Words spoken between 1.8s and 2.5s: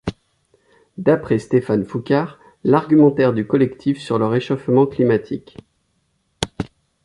Foucart,